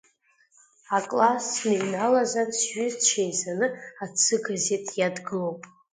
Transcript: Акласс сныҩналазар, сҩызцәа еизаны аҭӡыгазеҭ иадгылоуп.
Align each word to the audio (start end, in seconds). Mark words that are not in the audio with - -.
Акласс 0.97 1.43
сныҩналазар, 1.53 2.47
сҩызцәа 2.59 3.19
еизаны 3.23 3.67
аҭӡыгазеҭ 4.03 4.85
иадгылоуп. 4.99 5.59